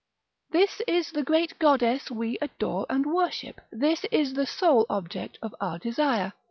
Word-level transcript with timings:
This 0.49 0.81
is 0.87 1.11
the 1.11 1.21
great 1.21 1.59
goddess 1.59 2.09
we 2.09 2.39
adore 2.41 2.87
and 2.89 3.05
worship; 3.05 3.61
this 3.71 4.03
is 4.05 4.33
the 4.33 4.47
sole 4.47 4.87
object 4.89 5.37
of 5.43 5.53
our 5.61 5.77
desire. 5.77 6.33